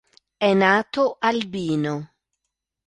È 0.37 0.51
nato 0.53 1.17
albino. 1.19 2.11